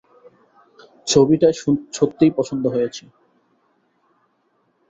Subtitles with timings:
[1.07, 1.47] ছবিটা
[1.93, 3.03] সত্যিই পছন্দ হয়েছে।